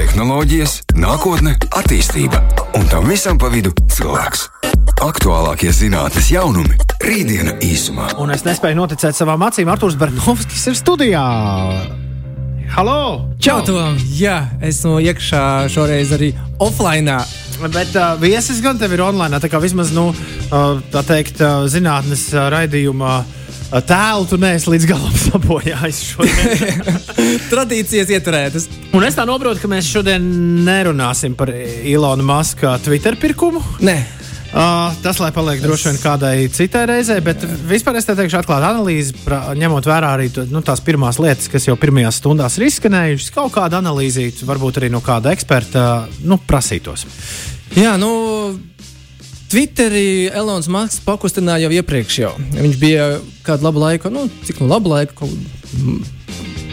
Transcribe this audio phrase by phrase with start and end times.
[0.00, 2.38] tehnoloģijas, nākotne, attīstība
[2.78, 4.46] un tam visam pa vidu cilvēks.
[5.04, 8.06] Aktuālākie zinātnīs jaunumi- rītdiena īsumā.
[8.20, 9.68] Un es nespēju noticēt savām acīm.
[9.68, 11.24] Arthurs Bernovskis ir studijā.
[12.70, 13.28] Halo!
[13.40, 13.98] Čau, Tom!
[14.16, 17.18] Jā, esmu iekšā šoreiz arī offline.
[17.60, 21.68] Bet uh, viesis gan tev ir online, tā kā vismaz, nu, uh, tā teikt, uh,
[21.68, 23.18] zinātnes uh, raidījumā.
[23.18, 23.39] uh,
[23.70, 26.00] Tēlu tu neesi līdz galam sabojājis.
[27.52, 28.70] Tradīcijas ieturētas.
[28.96, 30.24] Un es tā saprotu, ka mēs šodien
[30.66, 33.62] nerunāsim par Ilona Maska Twitter pirkumu.
[33.86, 33.98] Nē,
[34.50, 38.66] Uh, tas, lai paliek droši vien kādai citai reizei, bet vispār es te teikšu, atklāti
[38.66, 42.64] analīzi, pra, ņemot vērā arī to, nu, tās pirmās lietas, kas jau pirmajās stundās ir
[42.66, 45.84] izskanējušas, kaut kāda analīzīta, varbūt arī no kāda eksperta,
[46.26, 47.06] nu, prasītos.
[47.78, 48.10] Jā, nu,
[49.50, 52.18] Twitterī Elonas Masks pakustināja jau iepriekš.
[52.22, 52.34] Jau.
[52.54, 53.06] Viņš bija
[53.42, 55.26] kādu labu laiku, nu, cik nu labu laiku,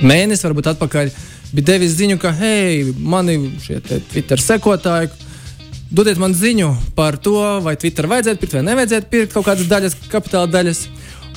[0.06, 1.10] mēnesi varbūt atpakaļ,
[1.58, 5.10] bija devis ziņu, ka, hei, mani šie te Twitter sekotāji,
[5.90, 9.98] dodiet man ziņu par to, vai Twitter vajadzētu pirkt vai nevajadzētu pirkt kaut kādas daļas,
[10.12, 10.84] kapitāla daļas.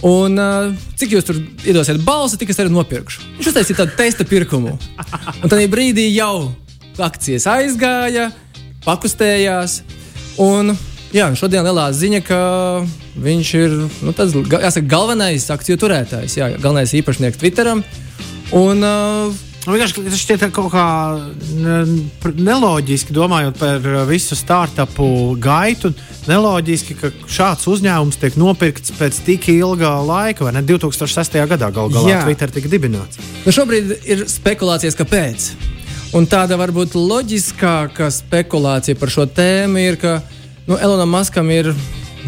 [0.05, 3.25] Un uh, cik jūs tur iedosiet balsi, tik es arī nopirkšu.
[3.39, 4.77] Viņš uztaisīja tādu testa pirkumu.
[5.41, 6.51] Un tajā brīdī jau
[7.01, 8.31] akcijas aizgāja,
[8.84, 9.83] pakustējās.
[10.41, 10.73] Un
[11.14, 12.41] jā, šodien lielā ziņa, ka
[13.20, 17.84] viņš ir nu, tas, jāsaka, galvenais akciju turētājs, jā, galvenais īpašnieks Twitteram.
[18.56, 20.84] Un, uh, Nu, vienkārši tas šķiet kaut kā
[22.41, 25.91] neloģiski, domājot par visu startupu gaitu.
[26.30, 30.64] Neloģiski, ka šāds uzņēmums tiek nopirkts pēc tik ilga laika, vai ne?
[30.64, 31.36] 2006.
[31.50, 32.22] gadā galu galā Jā.
[32.24, 33.20] Twitter tika dibināts.
[33.45, 35.50] Nu šobrīd ir spekulācijas, kāpēc.
[36.17, 40.17] Un tāda varbūt loģiskāka spekulācija par šo tēmu ir, ka
[40.71, 41.73] nu, Elonam Maskam ir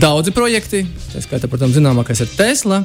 [0.03, 2.83] daudzi projekti, tā skaitā, protams, zināmākais ir Tesla.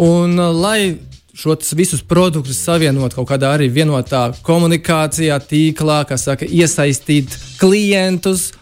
[0.00, 0.96] Un, uh, lai
[1.36, 8.54] šos visus produktus savienot kaut kādā arī vienotā komunikācijā, tīklā, kas saka, iesaistīt klientus,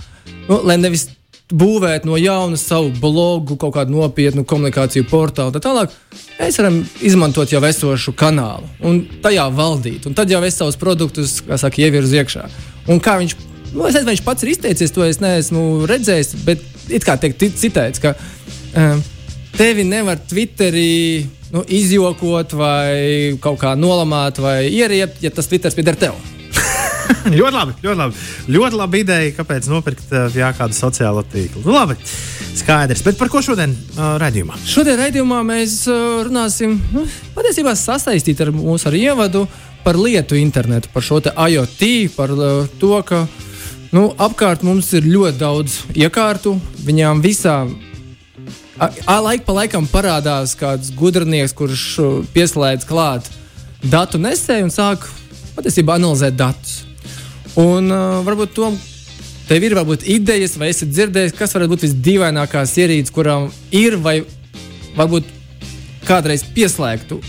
[0.49, 1.07] nu, lai nevis
[1.55, 5.95] būvēt no jauna savu blogu, kaut kādu nopietnu komunikāciju portālu tā tālāk.
[6.41, 10.09] Mēs varam izmantot jau esošu kanālu un tajā valdīt.
[10.09, 12.49] Un tad jau es savus produktus, kā saka, ievirzu iekšā.
[12.91, 13.37] Un kā viņš,
[13.75, 16.63] nu, es nezinu, vai viņš pats ir izteicies, to es neesmu redzējis, bet
[16.95, 19.03] it kā tiek citēts, ka um,
[19.59, 21.25] tevi nevar Twitterī
[21.55, 26.17] nu, izjokot vai kaut kā nolamāt vai ieriept, ja tas Twitters pieder tev.
[27.39, 28.23] ļoti labi, ļoti labi.
[28.55, 31.65] Ļoti labi ideja, kāpēc nopirkt uh, jā, kādu sociālo tīklu.
[31.67, 31.99] Nu, labi,
[32.59, 33.05] skaidrs.
[33.07, 34.59] Bet par ko šodien uh, redzējumā?
[34.69, 37.07] Šodien raidījumā mēs uh, runāsim nu,
[37.37, 39.47] patiesībā sasaistīt ar mūsu ar ievadu
[39.85, 43.27] par lietu internetu, par šo IoT, par uh, to, ka
[43.95, 46.57] nu, apkārt mums ir ļoti daudz iekārtu,
[46.87, 47.77] viņām visām.
[48.75, 53.29] A, a, laik pa laikam parādās kāds gudrnieks, kurš uh, pieslēdz klāt
[53.85, 55.07] datu nesēju un sāk
[55.55, 56.81] patiesībā analizēt datus.
[57.61, 58.73] Un uh, varbūt to
[59.47, 64.19] tev ir varbūt idejas, vai esi dzirdējis, kas varētu būt visdīvainākās ierīces, kurām ir vai
[64.97, 65.31] varbūt
[66.09, 67.21] kādreiz pieslēgtu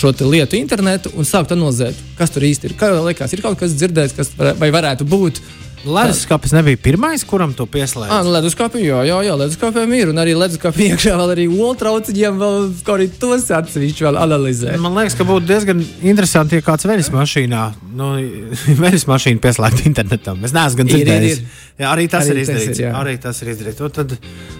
[0.00, 2.76] šo lietu internetu un sākt analizēt, kas tur īsti ir.
[2.80, 5.42] Kā jau liekas, ir kaut kas dzirdēts, kas var, vai varētu būt.
[5.84, 8.10] Leduskapis nebija pirmais, kuram to pieslēdz.
[8.12, 10.10] Ah, nu, leduskapī, jā, jā, jā leduskapiem ir.
[10.12, 14.74] Un arī leduskapī iekšā vēl arī oltrauciņiem vēl kaut arī tos atsevišķi vēl analizē.
[14.82, 17.62] Man liekas, ka būtu diezgan interesanti, ja kāds veļas mašīnā,
[17.96, 18.10] nu,
[18.84, 20.44] veļas mašīna pieslēgtu internetam.
[20.44, 21.40] Es neesmu gan Ir, ir, dzirdējis.
[21.40, 21.66] ir.
[21.80, 22.76] Jā, arī tas Arī ir tas izdarīts.
[22.76, 22.92] ir, jā.
[23.00, 23.80] arī tas ir izdarīts.
[23.80, 24.14] Nu, tad,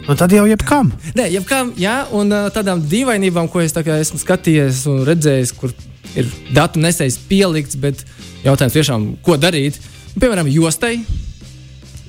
[0.09, 0.89] nu, tad jau jebkam.
[1.21, 5.77] Nē, jebkām, jā, un tādām dīvainībām, ko es tā kā esmu skatījies un redzējis, kur
[6.17, 8.07] ir datu nesējis pielikts, bet
[8.47, 9.77] jautājums tiešām, ko darīt.
[10.19, 11.01] Piemēram, jostai.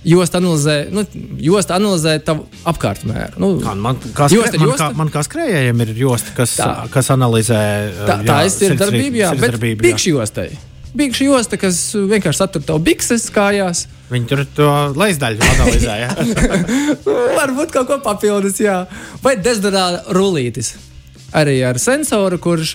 [0.02, 1.04] Josta analizē, nu,
[1.46, 3.38] josta analizē tavu apkārtmēru.
[3.38, 4.88] Nu, Kā, man, kā Josta man, josta?
[4.88, 6.70] kā, man kā skrējējiem ir josta, kas, Tā.
[6.90, 7.60] kas analizē.
[8.08, 10.48] tā, jā, tā ir darbība, jā, bet bikšu jostai.
[10.98, 13.84] Bikšu josta, kas vienkārši satur tavu bikses kājās.
[14.10, 16.00] Viņi tur to leizdaļu analizē.
[16.02, 16.10] jā.
[17.38, 18.82] Varbūt kaut ko papildus, jā.
[19.24, 20.74] Vai dezodorāta rullītis.
[21.38, 22.74] Arī ar sensoru, kurš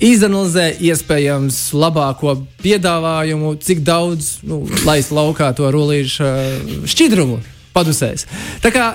[0.00, 2.34] izanalizē iespējams labāko
[2.64, 7.40] piedāvājumu, cik daudz nu, laist laukā to rullīšu eh, šķidrumu
[7.76, 8.26] padusēs.
[8.64, 8.92] Tā kā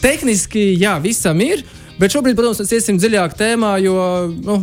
[0.00, 1.64] tehniski, jā, visam ir,
[2.00, 3.96] bet šobrīd, protams, mēs iesim dziļāk tēmā, jo.
[4.44, 4.62] Nu,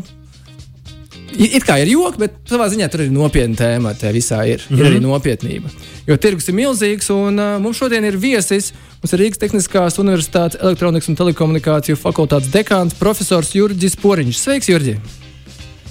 [1.38, 3.92] It kā ir joki, bet savā ziņā tur ir nopietna tēma.
[4.00, 4.80] Tā visā ir, mm -hmm.
[4.80, 5.70] ir arī nopietnība.
[6.08, 8.72] Jo tirgus ir milzīgs, un uh, mums šodien ir viesis.
[9.04, 14.40] Mums ir Rīgas Tehniskās Universitātes elektronikas un telekomunikāciju fakultātes dekāns profesors Jurģis Poriņš.
[14.40, 15.27] Sveiks, Jurģi!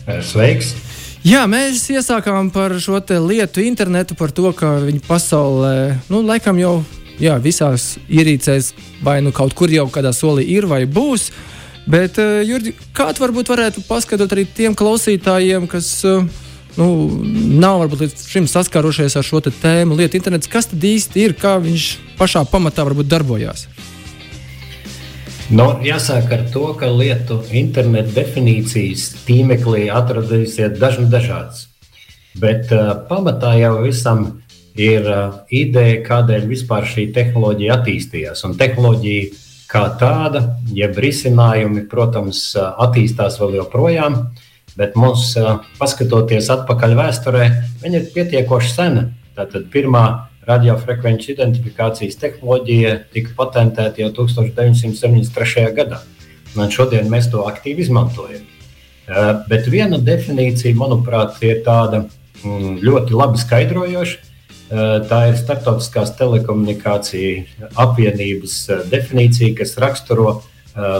[0.06, 0.74] Sveiks!
[1.26, 6.76] Jā, mēs iesākām par šo lietu internetu, par to, ka viņi pasaulē, nu, laikam jau
[7.18, 8.72] jā, visās ierīcēs,
[9.02, 11.32] vai nu kaut kur jau kādā solī ir vai būs.
[11.90, 16.22] Bet, uh, Jurgi, kā tu varbūt varētu paskaidrot arī tiem klausītājiem, kas uh,
[16.78, 16.86] nu,
[17.58, 21.56] nav varbūt līdz šim saskārušies ar šo tēmu, lietu internets, kas tad īsti ir, kā
[21.62, 23.66] viņš pašā pamatā varbūt darbojās?
[25.50, 31.68] Nu, jāsāk ar to, ka lietu interneta definīcijas tīmeklī atradīsies dažna dažādas.
[32.36, 34.24] Bet uh, pamatā jau visam
[34.74, 38.42] ir uh, ideja, kādēļ vispār šī tehnoloģija attīstījās.
[38.48, 39.30] Un tehnoloģija
[39.70, 40.42] kā tāda,
[40.74, 44.18] jeb risinājumi, protams, attīstās vēl joprojām.
[44.18, 44.44] Uh,
[44.76, 45.32] bet mums,
[45.80, 47.44] paskatoties atpakaļ vēsturē,
[47.82, 49.06] viņa ir pietiekoši sena.
[49.36, 50.04] Tātad pirmā
[50.46, 55.66] radiofrekvenču identifikācijas tehnoloģija tika patentēta jau 1973.
[55.76, 56.02] gadā.
[56.56, 58.46] Un šodien mēs to aktīvi izmantojam.
[59.50, 64.22] Bet viena definīcija, manuprāt, ir tāda mm, ļoti labi skaidrojoša.
[65.06, 68.56] Tā ir Startautiskās telekomunikāciju apvienības
[68.90, 70.40] definīcija, kas raksturo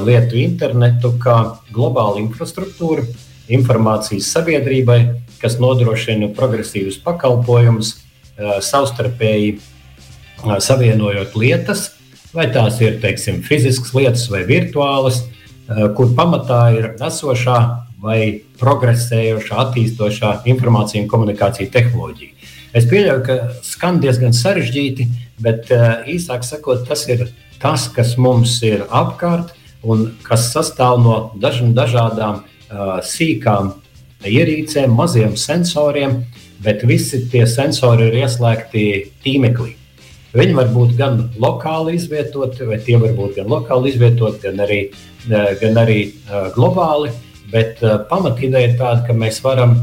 [0.06, 3.08] lietu internetu kā globālu infrastruktūru,
[3.50, 5.00] informācijas sabiedrībai,
[5.42, 7.96] kas nodrošina progresīvus pakalpojumus,
[8.36, 9.56] savstarpēji
[10.60, 11.90] savienojot lietas,
[12.36, 15.22] vai tās ir teiksim, fiziskas lietas vai virtuālas,
[15.96, 17.58] kur pamatā ir esošā
[18.02, 22.34] vai progresējošā, attīstošā informācija un komunikācija tehnoloģija.
[22.76, 25.08] Es pieļauju, ka skan diezgan sarežģīti,
[25.42, 25.72] bet
[26.12, 27.30] īsāk sakot, tas ir
[27.62, 29.54] tas, kas mums ir apkārt
[29.86, 32.44] un kas sastāv no dažādām
[33.06, 33.72] sīkām
[34.26, 36.20] ierīcēm, maziem sensoriem,
[36.64, 38.86] bet visi tie sensori ir ieslēgti
[39.24, 39.74] tīmeklī.
[40.36, 44.80] Viņi var būt gan lokāli izvietoti, vai tie var būt gan lokāli izvietoti, gan arī,
[45.62, 46.00] gan arī
[46.56, 47.12] globāli.
[47.52, 47.80] Bet
[48.10, 49.78] pamatīdeja ir tāda, ka mēs varam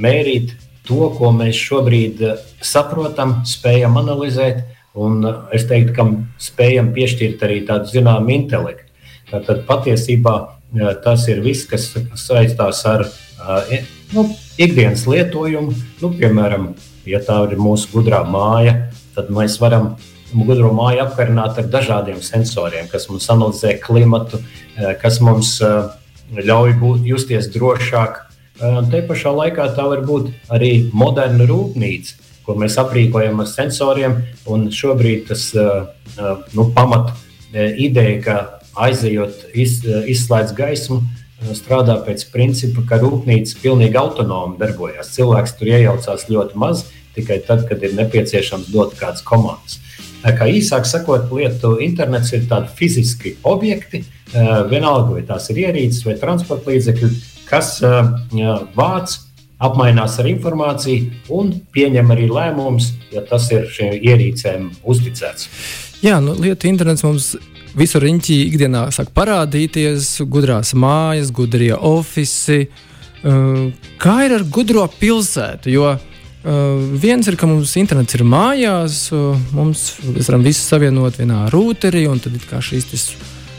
[0.00, 0.56] mērīt
[0.88, 2.22] to, ko mēs šobrīd
[2.64, 4.64] saprotam, spējam analizēt,
[4.96, 5.20] un
[5.54, 6.08] es teiktu, ka
[6.40, 8.90] spējam piešķirt arī tādu zināmu intelektu.
[9.30, 10.36] Tātad patiesībā
[11.04, 13.06] Tas ir viss, kas saistās ar
[14.14, 14.26] nu,
[14.60, 15.74] ikdienas lietojumu.
[16.02, 16.74] Nu, piemēram,
[17.08, 19.94] ja tā ir mūsu gudrā māja, tad mēs varam
[20.34, 24.40] gudro māju apkarināt ar dažādiem sensoriem, kas mums analizē klimatu,
[25.00, 25.56] kas mums
[26.36, 28.22] ļauj būt, justies drošāk.
[28.90, 32.16] Te pašā laikā tā var būt arī moderna rūpnīca,
[32.46, 34.18] ko mēs aprīkojam ar sensoriem.
[34.46, 37.14] Šobrīd tas nu, pamat
[37.54, 38.36] ideja, ka
[38.76, 41.00] aizejot, iz, izslēdz gaismu,
[41.56, 45.12] strādā pēc principa, ka rūpnīca pilnīgi autonomi darbojas.
[45.16, 46.86] Cilvēks tur iejaucās ļoti maz,
[47.16, 49.80] tikai tad, kad ir nepieciešams dot kādas komandas.
[50.26, 54.02] Kā īsāk sakot, lietu internets ir tādi fiziski objekti,
[54.70, 57.10] vienalga vai tās ir ierīces vai transporta līdzekļi,
[57.46, 57.76] kas
[58.74, 59.18] vāc,
[59.62, 65.46] apmainās ar informāciju un pieņem arī lēmumus, ja tas ir šīm ierīcēm uzticēts.
[66.04, 67.36] Jā, nu, lietu internets mums
[67.76, 72.68] visur riņķī ikdienā sāk parādīties, gudrās mājas, gudrie oficiāli.
[73.26, 75.70] Uh, kā ir ar gudro pilsētu?
[75.72, 76.02] Jo uh,
[77.02, 79.88] viens ir, ka mums internets ir mājās, uh, mums
[80.28, 83.06] varam visu savienot vienā routerī, un tad šīs tas,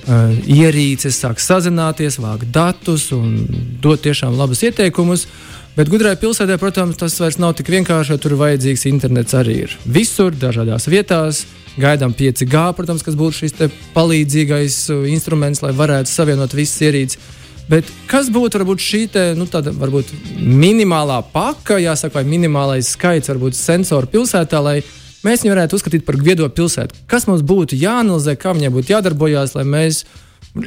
[0.08, 3.42] uh, ierīces sāk sazināties, vākt datus un
[3.84, 5.28] dot tiešām labus ieteikumus.
[5.78, 9.76] Bet gudrai pilsētā, protams, tas vairs nav tik vienkārši, jo tur vajadzīgs internets arī ir
[9.86, 11.44] visur, dažādās vietās.
[11.78, 13.54] Gaidām 5G, protams, kas būtu šis
[13.94, 17.22] palīdzīgais uh, instruments, lai varētu savienot visas ierīces.
[17.70, 20.10] Bet kas būtu varbūt šī te, nu, tāda, varbūt
[20.42, 24.80] minimālā paka, jāsaka, vai minimālais skaits, varbūt sensoru pilsētā, lai
[25.28, 27.04] mēs viņu varētu uzskatīt par viedo pilsētu?
[27.12, 30.08] Kas mums būtu jāanalizē, kā viņai būtu jādarbojas, lai mēs.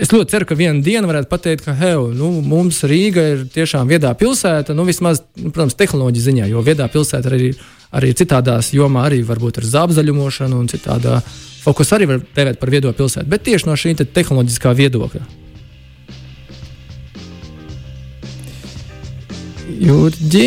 [0.00, 3.90] Es ļoti ceru, ka vienā dienā varētu pateikt, ka hei, nu, mums Rīga ir tiešām
[3.90, 7.50] viedā pilsēta, nu, vismaz, nu, protams, tehnoloģija ziņā, jo viedā pilsēta arī
[7.90, 11.18] arī citādās jomā, arī varbūt ar zābzaļumošanu un citādā
[11.60, 15.26] fokus arī var tevēt par viedo pilsētu, bet tieši no šī te tehnoloģiskā viedokļa.
[19.80, 20.46] Jurģi.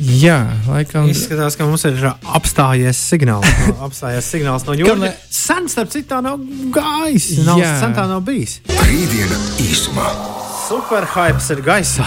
[0.00, 1.10] Jā, laikam.
[1.12, 3.44] Izskatās, ka mums ir apstājies signāls.
[3.68, 5.18] No, apstājies signāls no jūras.
[5.28, 6.40] Sen, starp citu, tā nav
[6.72, 7.32] gājis.
[7.44, 8.60] Nav, sen tā nav bijis.
[8.80, 10.08] Rītdiena īsumā
[10.70, 12.06] superhypes ir gaisā.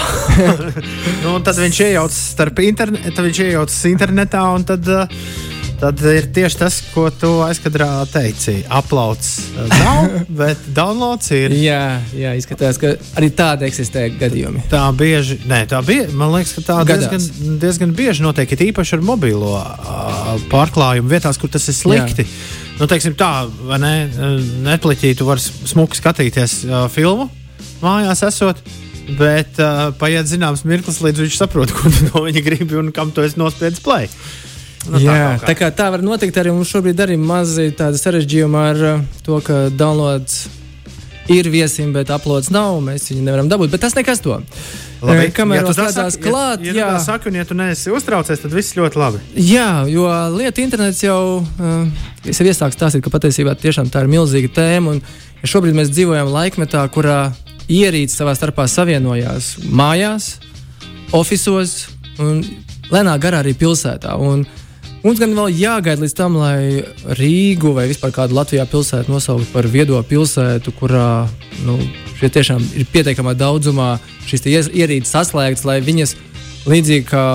[1.24, 5.52] nu, tad viņš iejaucas starp internetu, viņš iejaucas internetā, un tad, uh,
[5.82, 8.60] tad ir tieši tas, ko tu aizkadrā teici.
[8.72, 9.30] Aplauds
[9.72, 11.56] nav, bet downloads ir.
[11.58, 14.66] jā, jā, izskatās, ka arī tāda eksistē gadījumi.
[14.72, 17.10] Tā bieži, nē, tā bieži, man liekas, ka tā Gadās.
[17.10, 22.28] diezgan, diezgan bieži notiek, it īpaši ar mobilo uh, pārklājumu vietās, kur tas ir slikti.
[22.28, 22.62] Jā.
[22.80, 23.94] Nu, teiksim, tā, vai ne?
[24.66, 27.30] Netflixī tu vari smuki skatīties uh, filmu,
[27.84, 28.64] mājās esot.
[29.04, 33.26] Bet uh, paiet zināms mirklis, līdz viņš saprot, ko no viņa grib un kam to
[33.28, 34.08] es nospiedu play.
[34.90, 38.60] Nu, Jā, tā, tā, kā tā var notikt arī mums šobrīd arī mazi tādi sarežģījumi
[38.60, 40.42] ar uh, to, ka downloads
[41.32, 42.80] ir viesim, bet uploads nav.
[42.84, 44.40] Mēs viņu nevaram dabūt, bet tas nekas to.
[45.04, 46.90] Labi, Kamēr ja tā slēdzās klāt, ja, ja jā.
[46.96, 49.22] tā saki, un ja tu neesi uztraucies, tad viss ļoti labi.
[49.40, 54.12] Jā, jo lieta internets jau uh, es jau iesāku stāstīt, ka patiesībā tiešām tā ir
[54.12, 54.96] milzīga tēma.
[54.96, 55.02] Un,
[55.42, 57.22] ja šobrīd mēs dzīvojam laikmetā, kurā
[57.72, 60.38] ierīces savā starpā savienojās mājās,
[61.16, 61.78] oficiālos
[62.24, 62.44] un
[62.92, 64.16] lēnā garā arī pilsētā.
[64.20, 64.46] Un
[65.04, 66.84] mums gan vēl jāgaida līdz tam, lai
[67.20, 71.28] Rīgu vai vispār kādu Latvijā pilsētu nosauktu par viedo pilsētu, kurā
[71.68, 71.78] nu,
[72.20, 73.98] šie tiešām ir pietiekamā daudzumā
[74.30, 76.16] šīs ierīces saslēgtas, lai viņas
[76.70, 77.28] līdzīgi kā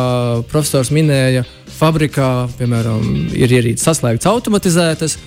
[0.48, 1.44] profesors minēja,
[1.78, 3.04] fabrikā, piemēram,
[3.36, 5.18] ir ierīces saslēgtas, automatizētas,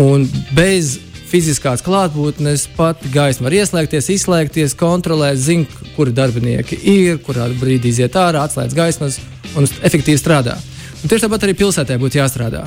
[0.00, 0.24] un
[0.56, 0.96] bez
[1.32, 8.16] fiziskās klātbūtnes pat gaisma var ieslēgties, izslēgties, kontrolēt, zināt, kuri darbinieki ir, kurā brīdī iziet
[8.16, 9.20] ārā, atslēdz gaismas
[9.56, 10.58] un efektīvi strādā.
[11.02, 12.62] Un tieši tāpat arī pilsētā būtu jāstrādā.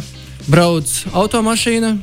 [0.52, 1.94] Brauc automašīna,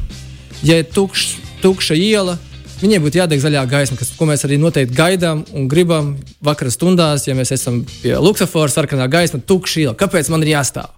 [0.64, 1.26] ja ir tukš,
[1.60, 2.38] tukša iela,
[2.80, 7.28] viņai būtu jādeg zaļā gaisma, kas, ko mēs arī noteikti gaidām un gribam vakara stundās,
[7.28, 9.98] ja mēs esam pie Luksafora sarkanā gaisma, tukša iela.
[9.98, 10.90] Kāpēc man ir jāstāv?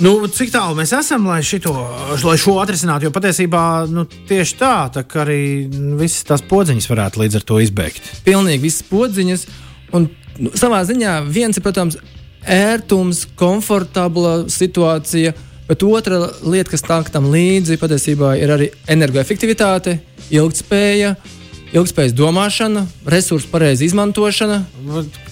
[0.00, 1.72] Nu, cik tālu mēs esam, lai, šito,
[2.24, 3.06] lai šo atrisinātu?
[3.06, 5.40] Jo patiesībā nu, tieši tā, tā arī
[5.72, 8.10] nu, visas tās podziņas varētu līdz ar to izbeigt.
[8.26, 9.46] pilnīgi visas podziņas.
[9.96, 11.96] Un, nu, savā ziņā viens ir, protams,
[12.46, 15.32] ērtums, komfortabla situācija,
[15.68, 19.98] bet otra lieta, kas nāk tam līdzi, patiesībā ir arī energoefektivitāte,
[20.30, 21.16] ilgspēja,
[21.76, 24.60] ilgspējas domāšana, resursu pareiza izmantošana.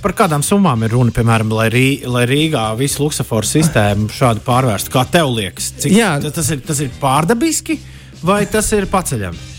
[0.02, 4.90] Par kādām summām ir runa, piemēram, lai, Rī, lai Rīgā visu luksusforu sistēmu šādi pārvērstu?
[4.94, 6.16] Kā tev liekas, cik Jā.
[6.22, 7.78] ta- tas ir, tas ir pārdabiski
[8.22, 9.52] vai tas ir paceļami?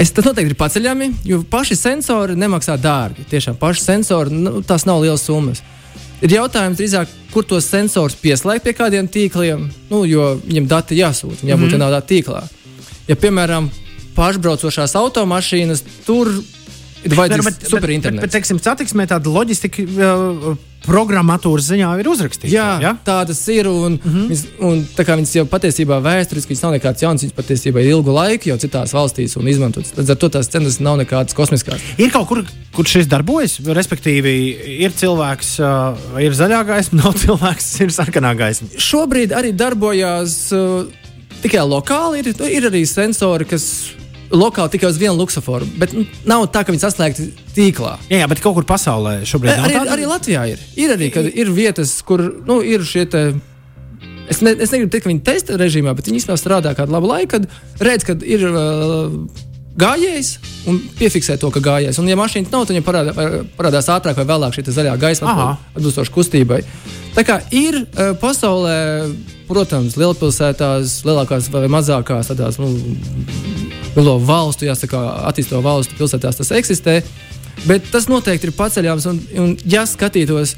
[0.00, 3.26] Es tas noteikti ir paceļami, jo paši sensori nemaksā dārgi.
[3.28, 5.60] Tiešām paši sensori, nu, tās nav liels summas.
[6.20, 11.40] Ir jautājums drīzāk, kur tos sensorus pieslēgt pie kādiem tīkliem, nu, jo viņam dati jāsūta,
[11.40, 12.42] viņam jābūt mm vienādā tīklā.
[13.08, 13.70] Ja, piemēram,
[14.16, 16.32] pašbraucošās automašīnas, tur
[17.04, 18.20] ir vajadzīgs superinternets.
[18.20, 19.86] Bet, bet, teiksim, satiksmē tāda loģistika
[20.84, 22.50] programmatūras ziņā ir uzrakstīta.
[22.50, 22.90] Jā, ja?
[22.90, 22.92] ja?
[23.04, 23.68] tādas ir.
[23.70, 24.28] Un, mm -hmm.
[24.30, 28.14] viņas, un, tā kā viņas jau patiesībā vēsturiski nav nekāds jauns, viņas patiesībā ir ilgu
[28.14, 29.92] laiku jau citās valstīs un izmantotas.
[29.96, 31.84] Līdz ar to tās cenas nav nekādas kosmiskās.
[31.98, 34.34] Ir kaut kur, kur šis darbojas, respektīvi,
[34.86, 38.68] ir cilvēks, uh, ir zaļā gaisma, nav cilvēks, ir sarkanā gaisma.
[38.76, 40.84] Šobrīd arī darbojas uh,
[41.42, 42.24] tikai lokāli.
[42.24, 43.99] Ir, ir arī sensori, kas
[44.30, 47.96] lokāli tikai uz vienu luksuforu, bet nu, nav tā, ka viņi saslēgti tīklā.
[48.10, 49.94] Jā, jā, bet kaut kur pasaulē šobrīd nav Arī, tāda?
[49.96, 50.64] arī Latvijā ir.
[50.78, 53.24] Ir arī ir vietas, kur nu, ir šie te.
[54.30, 57.10] Es, ne, es negribu teikt, ka viņi testa režīmā, bet viņi īstenībā strādā kādu labu
[57.10, 59.16] laiku, kad redz, ka ir uh,
[59.80, 60.30] gājējs
[60.70, 61.98] un piefiksē to, ka gājējs.
[61.98, 63.26] Un, ja mašīna nav, tad viņam parādā,
[63.58, 65.34] parādās ātrāk vai vēlāk šī zaļā gaisma
[65.74, 66.62] atbilstoši kustībai.
[67.16, 68.78] Tā kā ir uh, pasaulē,
[69.50, 72.70] protams, lielpilsētās, lielākās vai mazākās tādās nu,
[73.96, 77.00] lielo valstu, jāsaka, attīstīto valstu pilsētās tas eksistē.
[77.66, 79.06] Bet tas noteikti ir paceļams.
[79.10, 80.54] Un, un ja skatītos,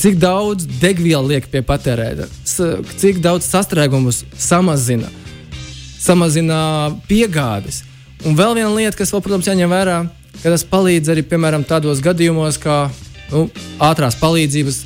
[0.00, 2.26] cik daudz degvielu liek pie patērēta,
[2.98, 5.08] cik daudz sastrēgumus samazina,
[6.00, 6.58] samazina
[7.08, 7.82] piegādes.
[8.24, 9.98] Un vēl viena lieta, kas, vēl, protams, jāņem vērā,
[10.40, 12.86] ka tas palīdz arī piemēram tādos gadījumos, kā
[13.30, 13.46] nu,
[13.84, 14.80] ātrās palīdzības,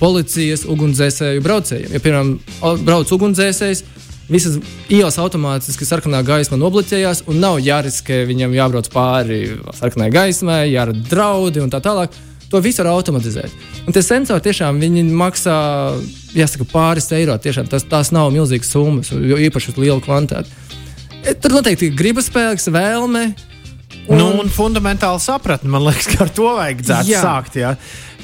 [0.00, 1.92] policijas, ugunsdzēsēju braucējiem.
[1.94, 2.32] Ja, piemēram,
[2.86, 3.84] brauc ugunsdzēsējs,
[4.28, 4.58] visas
[4.92, 9.42] ielas automātiski sarkanā gaisma nobloķējās, un nav jāriskē viņam jābrauc pāri
[9.76, 12.16] sarkanai gaismai, jārada draudi un tā tālāk.
[12.48, 13.52] To visu var automatizēt.
[13.84, 14.78] Un tie sensori tiešām
[15.20, 15.56] maksā
[16.32, 17.36] jāsaka, pāris eiro.
[17.36, 20.48] Tiešām, tas, tās nav milzīgas summas, jo īpaši uz lielu kvantitāti.
[21.20, 23.26] E, Tur noteikti ir gribas spēks, vēlme.
[24.08, 27.20] Un, nu, un fundamentāli sapratni, man liekas, ka ar to vajadzētu Jā.
[27.24, 27.58] sākt.
[27.60, 27.74] Jā.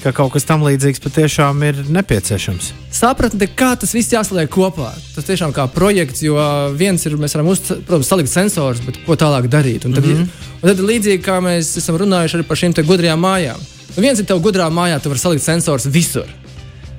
[0.01, 2.73] Ka kaut kas tam līdzīgs patiešām ir nepieciešams.
[2.93, 4.91] sapratne, kā tas viss jāsaliek kopā.
[5.15, 6.37] Tas tiešām kā projekts, jo
[6.77, 9.85] viens ir, mēs varam uz, protams, salikt sensors, bet ko tālāk darīt.
[9.85, 10.29] Un tad, mm -hmm.
[10.63, 13.61] un tad līdzīgi kā mēs esam runājuši arī par šīm gudrajām mājām.
[13.97, 16.27] Nu, viens ir tev gudrā mājā, tu vari salikt sensors visur.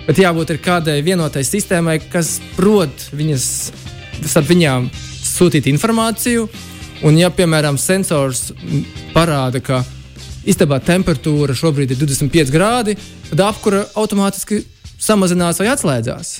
[0.08, 3.72] Bet jābūt kādai vienotai sistēmai, kas prot viņas,
[4.26, 4.90] starp viņām
[5.24, 6.50] sūtīt informāciju.
[7.04, 8.52] Un, ja, piemēram, sensors
[9.12, 9.82] parāda, ka
[10.48, 12.96] istabā temperatūra šobrīd ir 25 grādi,
[13.32, 14.62] tad apkura automātiski
[15.02, 16.36] samazinās vai atslēdzās.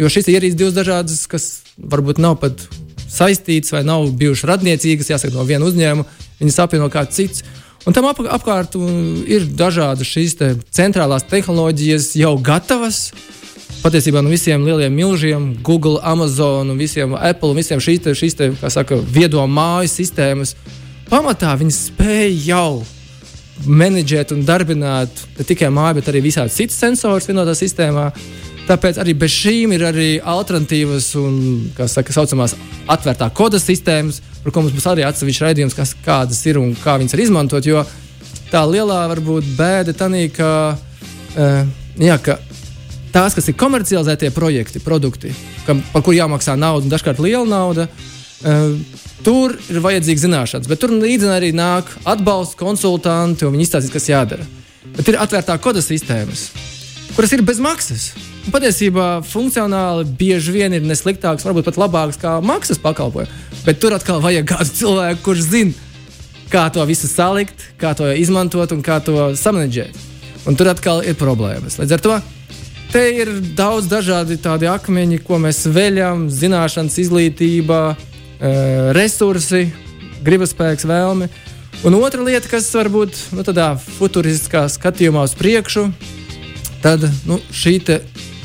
[0.00, 2.62] Jo šīs ir ierīces divas dažādas, kas varbūt nav pat
[3.10, 6.06] saistītas vai nav bijušas radniecīgas, jāsaka, no viena uzņēmuma.
[6.40, 7.44] Viņas apvieno kāds cits.
[7.88, 13.10] Un tam ap, apkārt un ir dažādas šīs te centrālās tehnoloģijas jau gatavas.
[13.80, 18.48] Patiesībā no visiem lieliem milžiem, Google, Amazon, visiem Apple un visiem šīs, te, šīs te,
[18.68, 20.52] saka, viedo māju sistēmas,
[21.08, 22.82] pamatā viņi spēj jau
[23.64, 28.10] menedžēt un darbināt ne tikai māju, bet arī visādi citas sensors vienotā sistēmā.
[28.68, 31.40] Tāpēc arī bez šīm ir arī alternatīvas un,
[31.76, 36.44] kā saka, saucamās atvērtā koda sistēmas, par ko mums būs arī atsevišķs raidījums, kas, kādas
[36.52, 37.66] ir un kā viņas var izmantot.
[37.72, 37.88] Jo
[38.52, 41.60] tā lielā varbūt bēda tanī, ka, uh,
[41.96, 42.36] jā, ka
[43.14, 45.34] tās, kas ir komercializētie projekti, produkti,
[45.66, 48.74] kam, par kuriem jāmaksā nauda, un dažkārt liela nauda, uh,
[49.26, 50.70] tur ir vajadzīga zināšanas.
[50.70, 54.48] Bet tur līdzi arī nāk atbalsts, konsultanti, un viņi izstāstīs, kas jādara.
[54.96, 56.48] Bet ir atvērtā koda sistēmas,
[57.14, 58.10] kuras ir bez maksas.
[58.46, 63.48] Un patiesībā funkcionāli bieži vien ir nesliktāks, varbūt pat labāks kā maksas pakalpojums.
[63.66, 65.74] Bet tur atkal vajag kādu cilvēku, kurš zina,
[66.50, 70.06] kā to visu salikt, kā to izmantot un kā to samanģēt.
[70.48, 71.76] Un tur atkal ir problēmas.
[71.76, 72.16] Līdz ar to
[72.92, 79.70] te ir daudz dažādi tādi akmeņi, ko mēs veļam, zināšanas, izglītība, eh, resursi,
[80.24, 81.28] gribas spēks, vēlme.
[81.84, 85.92] Un otra lieta, kas varbūt nu, tādā futuristiskā skatījumā uz priekšu,
[86.82, 87.80] tad nu, šī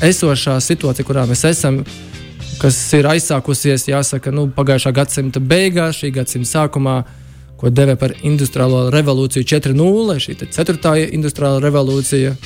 [0.00, 1.84] esošā situācija, kurā mēs esam,
[2.60, 7.04] kas ir aizsākusies jāsaka, nu, pagājušā gadsimta beigās, šī gadsimta sākumā,
[7.56, 12.36] ko deva par industriālo revolūciju 4.0, šī ceturtā industriālā revolūcija,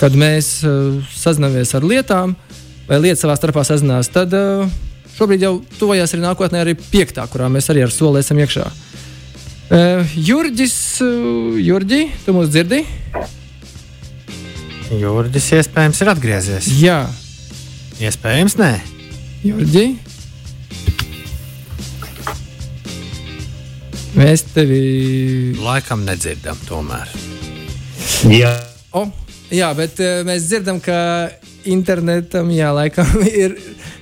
[0.00, 2.34] kad mēs uh, sazināmies ar lietām,
[2.88, 4.66] vai lietas savā starpā sazinās, tad uh,
[5.16, 8.66] šobrīd jau tuvojās arī nākotnē, arī piektā, kurā mēs arī ar soli esam iekšā.
[9.72, 12.82] Uh, Jurģis, uh, Jurģi, tu mūs dzirdi?
[14.92, 16.66] Juridis iespējams ir atgriezies.
[16.82, 16.98] Jā,
[18.02, 18.72] Iespējams, nē.
[19.46, 19.84] Jurģi.
[24.18, 24.82] Mēs tevi.
[25.62, 27.14] Laikam nedzirdam tomēr.
[28.32, 28.52] Jā,
[28.92, 29.06] O,
[29.52, 30.96] jā, bet uh, mēs dzirdam, ka
[31.68, 33.08] internetam, jā, laikam,
[33.44, 33.56] ir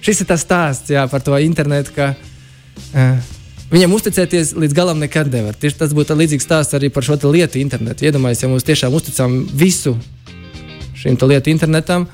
[0.04, 3.36] šis ir tas stāsts jā, par to internetu, ka uh,
[3.72, 5.58] viņam uzticēties līdz galam nekad nevar.
[5.58, 8.06] Tieši tas būtu līdzīgs stāsts arī par šo lietu internetu.
[8.08, 9.96] Iedomājieties, ja mums tiešām uzticam visu
[11.00, 12.04] te lietu internetam,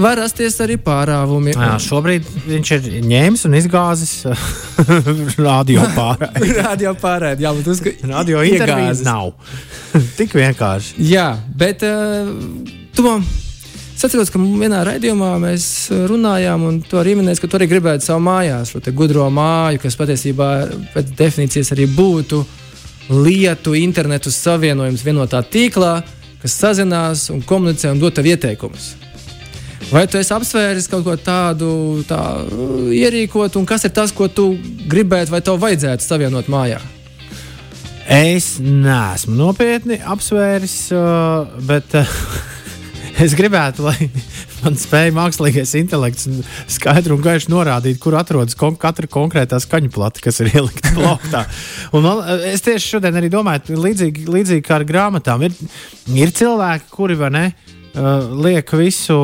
[0.00, 1.52] var rasties arī pārāvumi.
[1.52, 4.14] Jā, šobrīd viņš ir ņēmis un izgāzis
[5.48, 6.52] radio pārējai.
[6.70, 7.94] Radio pārēdi, jā, bet uzka...
[8.08, 9.34] Radio intervijas nav.
[10.16, 10.96] Tik vienkārši.
[11.10, 12.30] Jā, bet uh,
[12.96, 13.16] to
[14.00, 15.64] es atceros, ka vienā raidījumā mēs
[16.08, 19.98] runājām, un tu arī minēji, ka tu arī gribētu savu mājās, šo gudro māju, kas
[20.00, 20.48] patiesībā
[20.94, 22.40] pēc definīcijas arī būtu
[23.10, 25.98] lietu internetu savienojums vienotā tīklā,
[26.40, 28.94] kas sazinās un komunicē un dod tev ieteikumus.
[29.90, 31.70] Vai tu esi apsvēris kaut ko tādu
[32.06, 32.20] tā,
[32.94, 34.52] ierīkot, un kas ir tas, ko tu
[34.88, 36.78] gribētu vai tev vajadzētu savienot mājā?
[38.10, 42.14] Es neesmu nopietni apsvēris, uh, bet uh,
[43.24, 44.08] es gribētu, lai
[44.62, 46.28] man spēja mākslīgais intelekts
[46.70, 51.44] skaidri un gaiši norādīt, kur atrodas kon katra konkrētā skaņu plate, kas ir ielikta plauktā.
[51.96, 55.56] Un man, es tieši šodien arī domāju, līdzīgi, līdzīgi kā ar grāmatām, ir,
[56.16, 57.44] ir cilvēki, kuri vai ne.
[57.90, 59.16] Uh, liek visu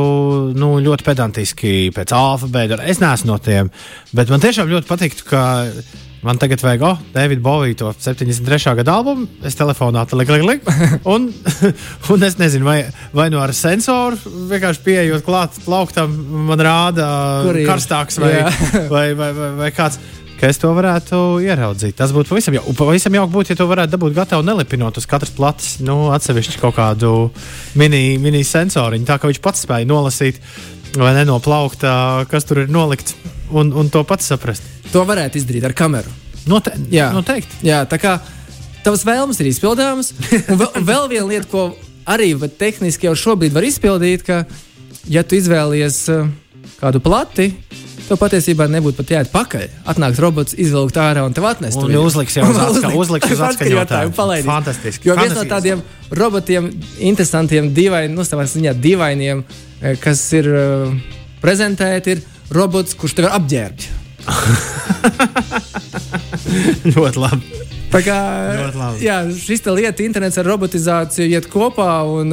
[0.58, 2.80] nu, ļoti pedantiski pēc alfabēta.
[2.90, 3.70] Es neesmu no tiem,
[4.10, 5.44] bet man tiešām ļoti patīk, ka
[6.26, 8.72] Man tagad vajag, oh, Davida Bovija to 73.
[8.80, 9.28] gada albumu.
[9.46, 10.72] Es telefonā tam liku, liku, liku.
[11.06, 11.28] Un,
[12.12, 12.80] un es nezinu, vai,
[13.14, 14.18] vai no ar sensoru
[14.50, 16.16] vienkārši pieejot klāt plauktam,
[16.48, 17.06] man rāda
[17.68, 18.32] karstāks vai,
[18.94, 20.00] vai, vai, vai, vai kāds.
[20.36, 21.94] Ka es to varētu ieraudzīt.
[21.96, 22.74] Tas būtu pavisam jauki.
[22.76, 26.74] Pavisam jauki būtu, ja to varētu dabūt gatavu, nelipinot uz katras plates, nu, atsevišķi kaut
[26.76, 27.12] kādu
[27.78, 30.42] mini, mini sensoriņu, tā ka viņš pats spēja nolasīt
[30.98, 31.86] vai nenoplaukt,
[32.28, 33.14] kas tur ir nolikts,
[33.50, 34.64] un, un to pats saprast.
[34.92, 36.12] To varētu izdarīt ar kameru.
[36.46, 37.64] Note jā, noteikti.
[37.66, 38.16] Jā, tā kā
[38.86, 40.12] tavas vēlmes ir izpildāmas.
[40.52, 41.68] Un vēl, vēl viena lieta, ko
[42.06, 44.44] arī tehniski jau šobrīd var izpildīt, ka,
[45.10, 46.28] ja tu izvēlies uh,
[46.78, 47.50] kādu plati,
[48.06, 49.66] tev patiesībā nebūtu pat jāiet pakaļ.
[49.90, 51.80] Atnāks robots, izvilkt ārā un tev atnest.
[51.82, 54.14] Un uzliks jau uz, atska, uzliks uz atskaņotāju.
[54.46, 55.10] Fantastiski.
[55.10, 55.82] Jo viens no tādiem
[56.14, 56.70] robotiem,
[57.10, 59.42] interesantiem, dīvainiem, nu, savā ziņā dīvainiem,
[60.02, 60.94] kas ir uh,
[61.42, 63.84] prezentēti, ir robots, kurš tev ir apģērbts.
[66.96, 67.42] ļoti labi.
[67.92, 68.18] Tā kā.
[69.02, 71.90] Jā, šis lieta, internets ar robotizāciju iet kopā.
[72.10, 72.28] Un,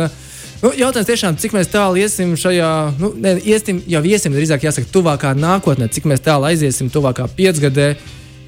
[0.63, 5.34] Nu, jautājums tiešām, cik tālu iesim šajā, nu, ne, iesim, jau iesim, drīzāk jāsaka, tuvākā
[5.36, 7.89] nākotnē, cik mēs tālu aiziesim tuvākā piecgadē,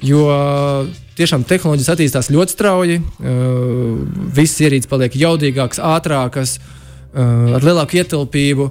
[0.00, 0.22] jo
[1.20, 4.00] tiešām tehnoloģijas attīstās ļoti strauji, uh,
[4.32, 8.70] visas ierīces paliek jaudīgākas, ātrākas, uh, ar lielāku ietilpību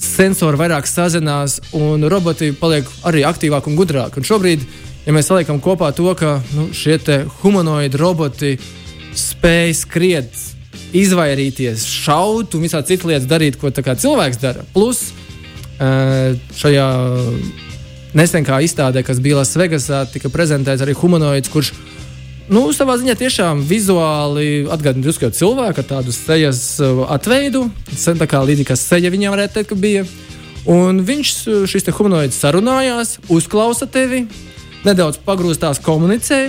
[0.00, 4.20] sensori vairāk sazinās, un roboti paliek arī aktīvāki un gudrāki.
[4.20, 4.66] Un šobrīd,
[5.06, 6.98] ja mēs saliekam kopā to, ka nu, šie
[7.42, 8.56] humanoidi roboti
[9.16, 10.42] spēj skriet,
[10.96, 14.64] izvairīties, šaut un visā citas lietas darīt, ko cilvēks dara.
[14.74, 15.08] Plus
[16.56, 16.86] šajā
[18.16, 21.72] nesenkā izstādē, kas bija Lasvegasā, tika prezentēts arī humanoids, kurš
[22.52, 26.78] nu, savā ziņā tiešām vizuāli atgādina drusku cilvēku ar tādu sejas
[27.10, 27.66] atveidu.
[27.92, 30.04] Tā kā līdzīgi kā seja viņam varētu teikt, ka bija.
[30.66, 31.32] Un viņš
[31.70, 34.24] šis humanoids sarunājās, uzklausa tevi,
[34.86, 36.46] nedaudz pagrūstās komunicē.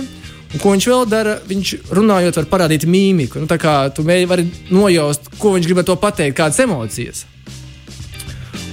[0.48, 1.34] Un ko viņš vēl dara?
[1.44, 3.42] Viņš runājot, var parādīt mīmiku.
[3.42, 7.26] Nu, tā kā tu vari nojaust, ko viņš grib ar to pateikt, kādas emocijas.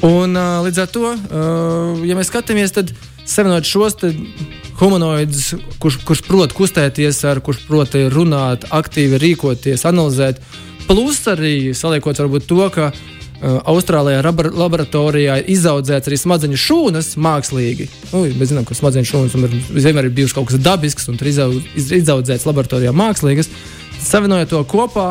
[0.06, 2.94] Un, uh, līdz ar to, uh, ja mēs skatāmies, tad
[3.26, 3.98] savienot šos
[4.80, 10.42] humanoidus, kurš, kurš prot kustēties, ar, kurš prot runāt, aktīvi rīkoties, analizēt,
[10.86, 12.92] plus arī saliekot varbūt to, ka
[13.36, 17.90] Uh, Austrālijā laboratorijā ir izaudzēts arī smadzeņu šūnas mākslīgi.
[18.14, 21.28] Nu, mēs zinām, ka smadzeņu šūnas ir vienmēr ir bijušas kaut kas dabisks un tur
[21.28, 23.52] izaudzēts laboratorijā mākslīgas.
[24.00, 25.10] Savienojot to kopā,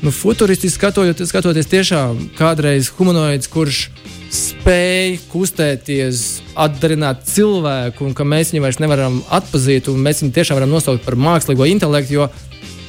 [0.00, 3.90] nu, futuristiski skatoties, skatoties tiešām kādreiz humanoids, kurš
[4.30, 6.24] spēj kustēties,
[6.58, 11.04] atdarināt cilvēku, un ka mēs viņu vairs nevaram atpazīt, un mēs viņu tiešām varam nosaukt
[11.06, 12.30] par mākslīgo intelektu, jo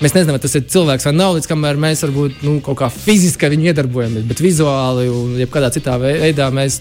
[0.02, 2.88] Mēs nezinām, vai tas ir cilvēks vai nav, līdz kamēr mēs varbūt nu, kaut kā
[2.90, 6.80] fiziski viņu iedarbojamies, bet vizuāli un jebkādā citā veidā mēs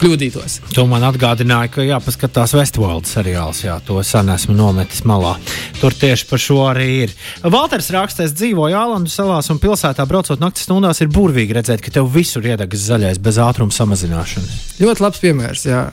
[0.00, 0.58] kļūdītos.
[0.76, 3.62] To man atgādināja, ka jāpaskatās Westworld seriāls.
[3.66, 5.34] Jā, to sen esmu nometis malā.
[5.80, 7.14] Tur tieši par šo arī ir.
[7.42, 12.10] Valters rakstīs, dzīvoja Ālandu salās un pilsētā braucot naktas stundās, ir burvīgi redzēt, ka tev
[12.14, 14.78] visur iedegas zaļais bez ātruma samazināšanas.
[14.82, 15.66] Ļoti labs piemērs.
[15.68, 15.86] Jā.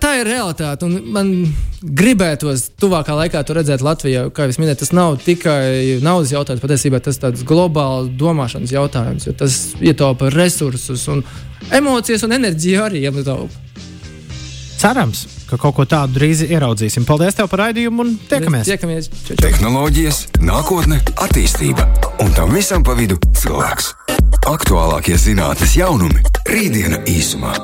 [0.00, 0.88] Tā, ir realitāte.
[0.88, 1.30] Man
[1.80, 4.26] gribētos tuvākā laikā to redzēt Latvijā.
[4.34, 9.28] Kā jau minēju, tas nav tikai naudas jautājums, patiesībā tas ir globāls domāšanas jautājums.
[9.38, 11.24] Tas ietaupa resursus, un
[11.74, 13.64] emocijas un enerģiju arī ietaupa.
[14.76, 17.06] Cerams, ka kaut ko tādu drīz ieraudzīsim.
[17.08, 18.68] Paldies tev par raidījumu un tiekamies!
[18.68, 19.08] tiekamies.
[19.08, 19.38] Čau, čau.
[19.46, 21.88] Tehnoloģijas, nākotne, attīstība
[22.20, 23.94] un tam visam pa vidu cilvēks.
[24.46, 26.20] Aktuālākie zinātnīs jaunumi-
[26.52, 27.56] rītdiena īsumā.